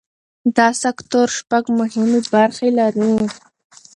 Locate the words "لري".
2.79-3.11